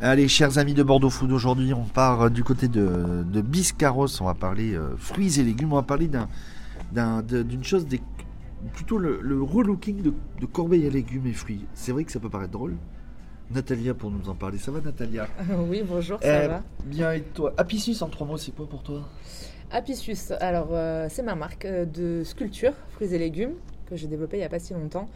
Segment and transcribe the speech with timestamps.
[0.00, 4.06] Allez, chers amis de Bordeaux Food, aujourd'hui on part euh, du côté de, de Biscarros,
[4.20, 6.28] on va parler euh, fruits et légumes, on va parler d'un,
[6.92, 8.00] d'un- de- d'une chose, des,
[8.74, 11.64] plutôt le, le relooking de, de corbeilles à légumes et fruits.
[11.74, 12.76] C'est vrai que ça peut paraître drôle.
[13.50, 15.26] Natalia pour nous en parler, ça va Natalia?
[15.68, 16.62] Oui, bonjour, ça Euh, va.
[16.84, 17.52] Bien et toi?
[17.56, 19.02] Apicius en trois mots, c'est quoi pour toi?
[19.72, 23.54] Apicius, alors euh, c'est ma marque de sculpture, fruits et légumes,
[23.86, 25.08] que j'ai développée il n'y a pas si longtemps.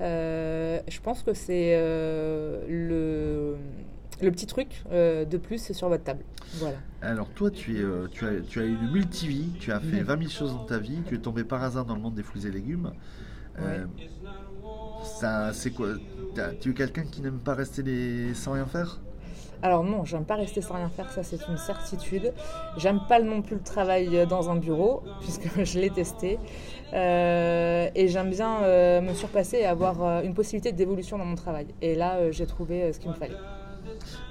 [0.00, 1.74] Je pense que c'est
[2.68, 3.56] le,
[4.20, 6.24] le petit truc euh, de plus sur votre table.
[6.54, 6.76] Voilà.
[7.02, 10.04] Alors toi, tu, es, euh, tu, as, tu as une multivie, tu as fait Mhm.
[10.04, 12.22] 20 000 choses dans ta vie, tu es tombé par hasard dans le monde des
[12.22, 12.92] fruits et légumes.
[13.60, 13.84] Euh,
[15.02, 15.88] ça, c'est quoi?
[16.60, 18.34] Tu es quelqu'un qui n'aime pas rester les...
[18.34, 19.00] sans rien faire?
[19.60, 22.32] Alors non, j'aime pas rester sans rien faire, ça c'est une certitude.
[22.76, 26.38] J'aime pas non plus le travail dans un bureau, puisque je l'ai testé.
[26.92, 31.34] Euh, et j'aime bien euh, me surpasser et avoir euh, une possibilité d'évolution dans mon
[31.34, 31.66] travail.
[31.82, 33.34] Et là, j'ai trouvé ce qu'il me fallait.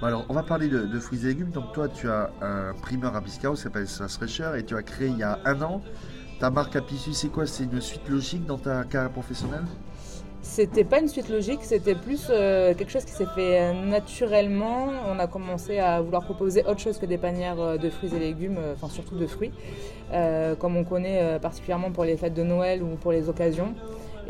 [0.02, 1.50] Alors, on va parler de, fruits et légumes.
[1.50, 4.82] Donc toi, tu as un primeur à Biscao, ça s'appelle Sauce Fraîcheur, et tu as
[4.82, 5.82] créé il y a un an.
[6.40, 7.46] Ta marque Apicius, c'est quoi?
[7.46, 9.64] C'est une suite logique dans ta carrière professionnelle?
[10.40, 14.88] C'était pas une suite logique, c'était plus euh, quelque chose qui s'est fait euh, naturellement.
[15.06, 18.18] On a commencé à vouloir proposer autre chose que des panières euh, de fruits et
[18.18, 19.52] légumes, enfin surtout de fruits,
[20.58, 23.74] comme on connaît particulièrement pour les fêtes de Noël ou pour les occasions.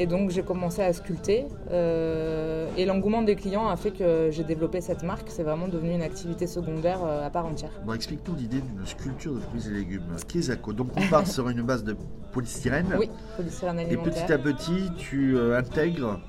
[0.01, 1.47] Et donc j'ai commencé à sculpter.
[1.73, 5.27] euh, et l'engouement des clients a fait que j'ai développé cette marque.
[5.29, 7.71] C'est vraiment devenu une activité secondaire euh, à part entière.
[7.85, 10.03] Bon, explique-nous l'idée d'une sculpture de fruits et légumes.
[10.29, 11.97] Qu'est-ce Donc on part sur une base de
[12.33, 12.87] polystyrène.
[12.99, 14.13] Oui, polystyrène Et alimentaire.
[14.27, 16.21] petit à petit, tu euh, intègres,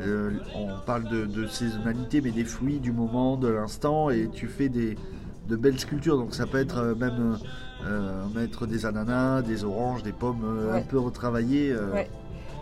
[0.00, 4.48] euh, on parle de, de saisonnalité, mais des fruits du moment, de l'instant, et tu
[4.48, 4.96] fais des,
[5.48, 6.18] de belles sculptures.
[6.18, 7.38] Donc ça peut être même
[7.86, 11.72] euh, mettre des ananas, des oranges, des pommes euh, un peu retravaillées.
[11.72, 11.90] euh.
[11.92, 12.10] Ouais.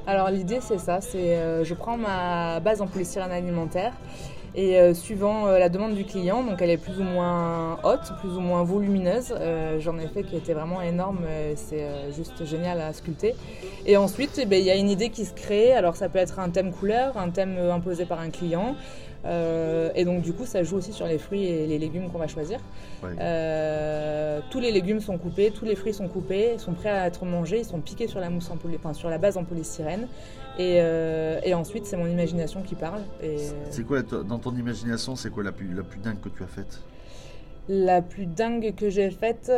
[0.05, 3.93] Alors l'idée c'est ça, c'est euh, je prends ma base en polystyrène alimentaire
[4.57, 8.13] et euh, suivant euh, la demande du client, donc elle est plus ou moins haute,
[8.19, 9.33] plus ou moins volumineuse.
[9.79, 11.21] J'en ai fait qui était vraiment énorme,
[11.55, 11.87] c'est
[12.17, 13.35] juste génial à sculpter.
[13.87, 15.73] Et ensuite, eh ben, il y a une idée qui se crée.
[15.73, 18.75] Alors ça peut être un thème couleur, un thème imposé par un client.
[19.25, 22.19] Euh, et donc du coup, ça joue aussi sur les fruits et les légumes qu'on
[22.19, 22.59] va choisir.
[23.03, 23.11] Ouais.
[23.21, 27.25] Euh, tous les légumes sont coupés, tous les fruits sont coupés, sont prêts à être
[27.25, 30.09] mangés, ils sont piqués sur la mousse en poly- enfin, sur la base en polystyrène.
[30.59, 33.01] Et, euh, et ensuite, c'est mon imagination qui parle.
[33.23, 33.37] Et
[33.71, 36.47] C'est quoi, dans ton imagination, c'est quoi la plus, la plus dingue que tu as
[36.47, 36.81] faite?
[37.69, 39.51] La plus dingue que j'ai faite,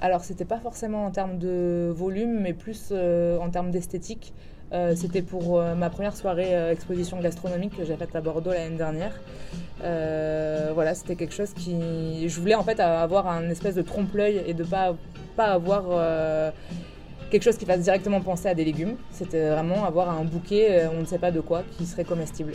[0.00, 4.34] alors c'était pas forcément en termes de volume, mais plus en termes d'esthétique.
[4.72, 8.52] Euh, c'était pour euh, ma première soirée euh, exposition gastronomique que j'ai faite à Bordeaux
[8.52, 9.12] l'année dernière.
[10.74, 12.28] Voilà, c'était quelque chose qui.
[12.28, 14.94] Je voulais en fait avoir un espèce de trompe-l'œil et de pas,
[15.36, 16.52] pas avoir
[17.30, 18.96] quelque chose qui fasse directement penser à des légumes.
[19.10, 22.52] C'était vraiment avoir un bouquet, on ne sait pas de quoi, qui serait comestible.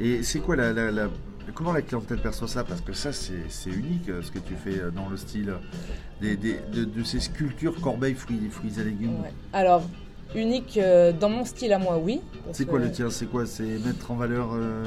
[0.00, 1.08] Et c'est quoi la, la- la-
[1.54, 2.62] Comment la clientèle perçoit ça?
[2.62, 5.54] Parce que ça, c'est unique ce que tu fais dans le style
[6.20, 9.22] des, des- de, de ces sculptures corbeilles fruits, fruits et légumes.
[9.22, 9.32] Ouais.
[9.54, 9.82] Alors,
[10.34, 12.20] unique euh, dans mon style à moi, oui.
[12.52, 14.84] C'est quoi que- le tien C'est quoi C'est mettre en valeur euh,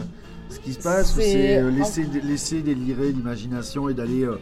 [0.50, 4.38] ce qui se passe ou C'est- euh, laisser, laisser délirer l'imagination et d'aller euh,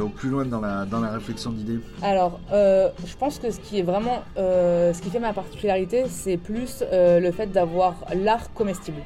[0.00, 1.78] au plus loin dans la, dans la réflexion d'idées?
[2.02, 6.36] Alors, euh, je pense que ce qui est vraiment, ce qui fait ma particularité, c'est
[6.36, 9.02] plus le fait d'avoir l'art comestible.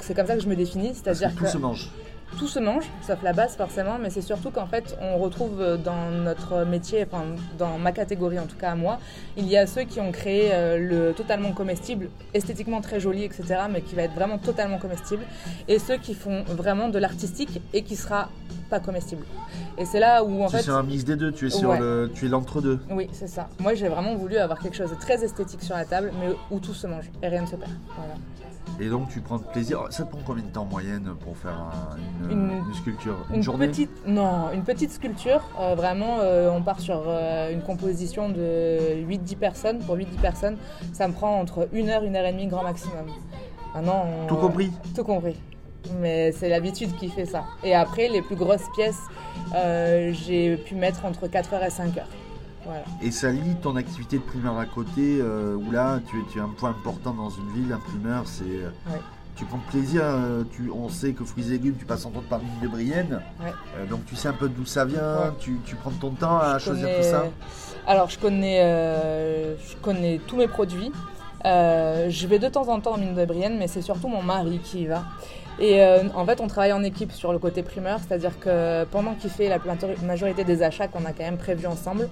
[0.00, 1.90] C'est comme ça que je me définis, c'est-à-dire que tout se mange.
[2.38, 5.76] Tout se mange, sauf la base forcément, mais c'est surtout qu'en fait, on retrouve euh,
[5.76, 7.24] dans notre métier, enfin
[7.58, 8.98] dans ma catégorie en tout cas à moi,
[9.36, 13.44] il y a ceux qui ont créé euh, le totalement comestible, esthétiquement très joli, etc.,
[13.70, 15.22] mais qui va être vraiment totalement comestible,
[15.68, 18.28] et ceux qui font vraiment de l'artistique et qui sera
[18.70, 19.24] pas comestible.
[19.78, 21.50] Et c'est là où en Tu es fait, sur un mix des deux, tu es
[21.50, 21.80] sur Ouais.
[21.80, 22.78] le, tu es l'entre-deux.
[22.90, 23.48] oui, c'est ça.
[23.58, 26.60] Moi, j'ai vraiment voulu avoir quelque chose de très esthétique sur la table, mais où
[26.60, 27.72] tout se mange et rien ne se perd.
[27.96, 28.14] Voilà.
[28.80, 29.84] Et donc tu prends plaisir.
[29.90, 31.96] Ça te prend combien de temps en moyenne pour faire un-
[32.30, 33.16] une, Une- une sculpture?
[33.28, 33.68] Une, Une journée?
[33.68, 35.42] petite, non, une petite sculpture.
[35.60, 39.78] euh, vraiment, euh, on part sur euh, une composition de 8-10 personnes.
[39.80, 40.56] Pour 8-10 personnes,
[40.94, 43.06] ça me prend entre 1 heure, 1 heure et demie grand maximum.
[43.74, 44.72] Maintenant, on- Tout compris?
[44.96, 45.36] Tout compris.
[46.00, 47.44] Mais c'est l'habitude qui fait ça.
[47.64, 49.00] Et après, les plus grosses pièces,
[50.12, 52.08] j'ai pu mettre entre 4 heures et 5 heures.
[52.64, 52.82] Voilà.
[53.02, 56.38] Et ça lie ton activité de primeur à côté, euh, où là tu es, tu
[56.38, 58.44] es un point important dans une ville, un primeur, c'est.
[58.44, 59.00] euh, Ouais.
[59.36, 62.22] Tu prends plaisir, euh, tu, on sait que fruits et légumes, tu passes en temps
[62.28, 63.52] par l'île de Brienne, Ouais.
[63.78, 65.30] euh, donc tu sais un peu d'où ça vient, Ouais.
[65.38, 67.24] tu, tu prends ton temps à Je choisir connais- tout ça.
[67.86, 70.92] Alors, je connais, je connais tous mes produits.
[71.44, 74.60] Je vais de temps en temps en mine de Brienne, mais c'est surtout mon mari
[74.62, 75.04] qui y va.
[75.60, 79.12] Et euh, en fait, on travaille en équipe sur le côté primeur, c'est-à-dire que pendant
[79.12, 79.58] qu'il fait la
[80.06, 82.08] majorité des achats qu'on a quand même prévus ensemble,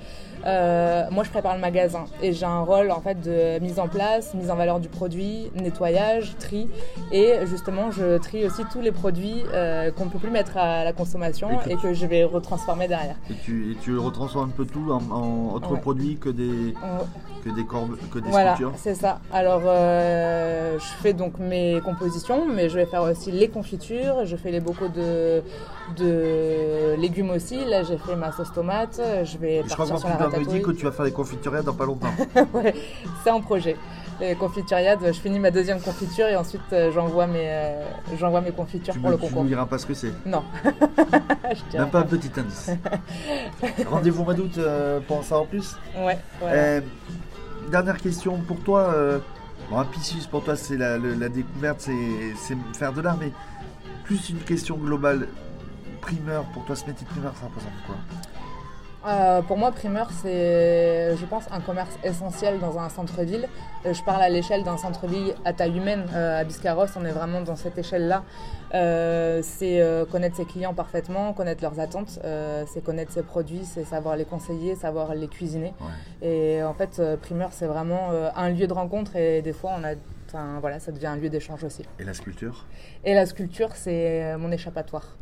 [0.46, 2.04] euh, moi je prépare le magasin.
[2.22, 5.50] Et j'ai un rôle en fait de mise en place, mise en valeur du produit,
[5.54, 6.68] nettoyage, tri.
[7.10, 10.84] Et justement je trie aussi tous les produits euh, qu'on ne peut plus mettre à
[10.84, 13.16] la consommation et que, je vais retransformer derrière.
[13.30, 16.74] Et tu, et tu retransformes un peu tout en, autres produits que des,
[17.44, 19.20] que des, corbes, que des voilà, c'est ça.
[19.32, 24.50] Alors je fais donc mes compositions, mais je vais faire aussi les confitures, je fais
[24.50, 25.42] les bocaux de,
[25.96, 27.64] de légumes aussi.
[27.64, 29.00] Là, j'ai fait ma sauce tomate.
[29.24, 31.74] Je vais je crois sur la me dit que tu vas faire les confituriades dans
[31.74, 32.12] pas longtemps.
[32.54, 32.74] ouais,
[33.22, 33.76] c'est en projet.
[34.20, 37.84] Les confituriades, je finis ma deuxième confiture et ensuite euh, j'envoie mes, euh,
[38.18, 39.38] j'envoie mes confitures pour le concours.
[39.38, 40.42] Tu ne diras pas ce que c'est Non.
[41.74, 42.70] Même pas un petit indice.
[43.88, 46.82] Rendez-vous mois d'août euh, pour ça en plus Ouais.
[47.70, 48.92] dernière question pour toi.
[49.70, 50.98] Bon, un Piscis, pour toi, c'est la,
[51.28, 53.32] découverte, c'est faire de l'art, mais
[54.04, 55.28] plus une question globale.
[56.00, 57.96] Primeur, pour toi, ce métier de primeur, ça représente quoi?
[59.08, 63.48] Euh, pour moi, primeur, c'est, je pense, un commerce essentiel dans un centre-ville.
[63.86, 66.04] Euh, je parle à l'échelle d'un centre-ville à taille humaine.
[66.14, 68.22] Euh, à Biscarros, on est vraiment dans cette échelle-là.
[69.42, 72.18] c'est connaître ses clients parfaitement, connaître leurs attentes,
[72.66, 75.72] c'est connaître ses produits, c'est savoir les conseiller, savoir les cuisiner.
[76.20, 79.94] Et en fait, primeur, c'est vraiment un lieu de rencontre et des fois, on a
[80.28, 81.82] Enfin, voilà, ça devient un lieu d'échange aussi.
[81.98, 82.66] Et la sculpture
[83.04, 85.16] Et la sculpture, c'est mon échappatoire.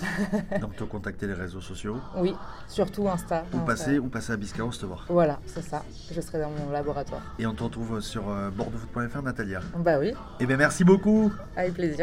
[0.60, 2.34] Donc, tu as contacté les réseaux sociaux Oui,
[2.68, 3.44] surtout Insta.
[3.52, 5.06] Ou passer, ou passer à Biscarros te voir.
[5.08, 5.84] Voilà, c'est ça.
[6.12, 7.22] Je serai dans mon laboratoire.
[7.38, 8.50] Et on te retrouve sur euh,
[9.22, 9.60] Natalia.
[9.78, 10.12] Bah oui.
[10.40, 11.32] Eh bien, merci beaucoup.
[11.56, 11.98] Avec plaisir.